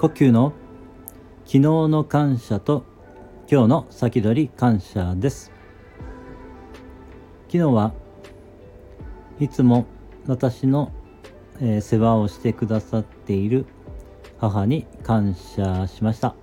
[0.00, 0.54] 呼吸の
[1.44, 2.86] 昨日の感謝と
[3.52, 5.52] 今日の先取り感謝です。
[7.48, 7.92] 昨日は
[9.38, 9.84] いつも
[10.26, 10.90] 私の、
[11.60, 13.66] え、世話をしてくださっている
[14.38, 16.34] 母に感謝しました。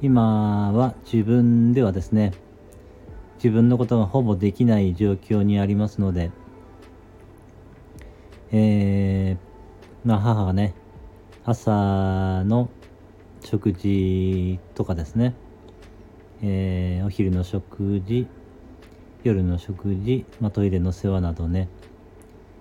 [0.00, 2.32] 今は自分ではですね
[3.34, 6.30] 自分のことがほぼできない状況にありますので
[8.50, 10.74] えー、まあ母がね
[11.50, 12.68] 朝の
[13.42, 15.34] 食事とかですね、
[16.42, 18.26] えー、お昼の食事
[19.24, 21.70] 夜の食事、ま、トイレの世話などね、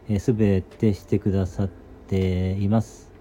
[0.08, 1.68] えー、全てしてくださっ
[2.08, 3.12] ています。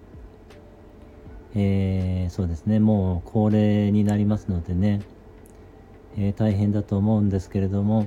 [1.56, 5.00] えー、そうですね、もう高齢になりますのでね、
[6.16, 8.06] えー、大変だと思うんですけれども、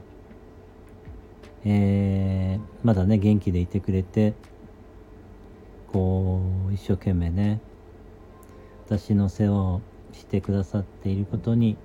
[1.65, 4.33] え、まだね、元気でいてくれて、
[5.91, 7.59] こう、一生懸命ね、
[8.85, 9.81] 私の世話を
[10.13, 11.77] してくださっていることに、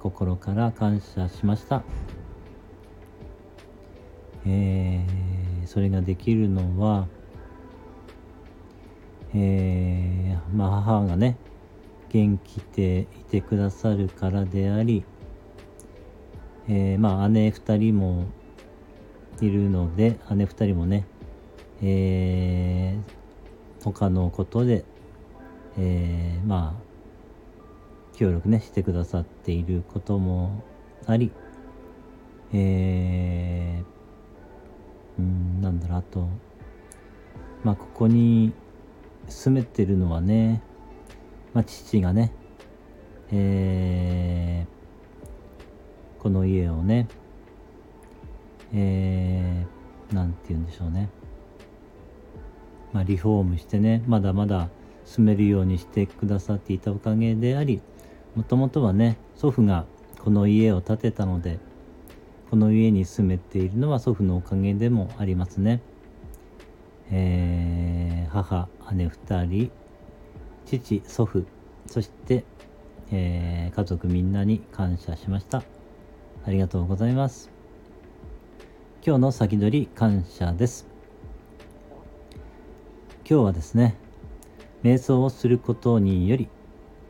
[0.00, 1.82] 心から感謝しました。
[4.46, 7.06] えー、それができるのは、
[9.34, 11.36] えー、まあ母がね、
[12.10, 15.04] 元気でいてくださるからであり、
[16.68, 18.26] えー、まあ姉二人も
[19.40, 21.06] いるので、姉二人もね、
[21.86, 24.86] えー、他のことで、
[25.76, 30.64] えー、まあ、協力ね、してくださっていることも
[31.06, 31.30] あり、
[32.54, 36.26] えー、うん、なんだろう、あと、
[37.64, 38.54] まあ、ここに
[39.28, 40.62] 住めてるのはね、
[41.52, 42.32] まあ、父がね、
[43.30, 47.08] えー、この家をね、
[48.72, 51.10] えー、なんて言うんでしょうね。
[52.94, 54.70] まあ、リフォームしてね、まだまだ
[55.04, 57.82] 住めるようにしてくださっていたおかげであり、
[58.36, 59.84] もともとはね、祖父が
[60.20, 61.58] この家を建てたので、
[62.50, 65.82] この家に住めているのは祖父のおかげでもありますね。
[67.10, 69.70] えー、母、姉2人、
[70.64, 71.44] 父、祖父、
[71.86, 72.44] そして、
[73.10, 75.64] えー、家族みんなに感謝しました。
[76.46, 77.50] ありがとうございます。
[79.04, 80.93] 今日の先取り感謝です。
[83.26, 83.96] 今日はですね、
[84.82, 86.50] 瞑想をすることにより、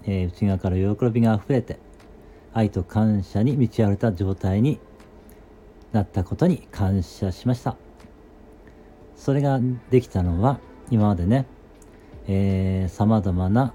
[0.04, 1.80] えー、内側から喜びが溢れて、
[2.52, 4.78] 愛と感謝に満ち溢れた状態に
[5.90, 7.76] なったことに感謝しました。
[9.16, 9.58] それが
[9.90, 11.46] できたのは今までね、
[12.28, 13.74] えー、様々な、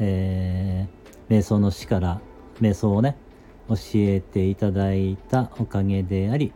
[0.00, 2.20] えー、瞑想の師から
[2.60, 3.16] 瞑想をね、
[3.68, 6.52] 教えていただいたおかげであり、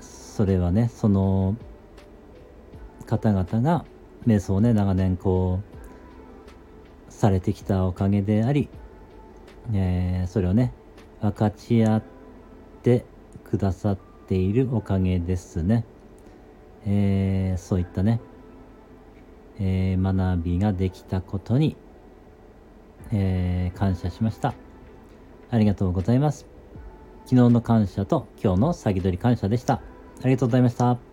[0.00, 1.54] それはね、その
[3.02, 3.84] 方々が
[4.26, 5.60] 瞑想をね、長年こ
[7.08, 8.68] う、されてきたおかげであり、
[9.72, 10.72] えー、それをね、
[11.20, 12.02] 分かち合っ
[12.82, 13.04] て
[13.44, 15.84] くださっているおかげですね。
[16.84, 18.20] えー、そういったね、
[19.60, 21.76] えー、学びができたことに、
[23.12, 24.54] えー、感謝しました。
[25.50, 26.46] ありがとうございます。
[27.24, 29.74] 昨日の感謝と今日の先取り感謝でした。
[29.74, 29.80] あ
[30.24, 31.11] りがとうございました。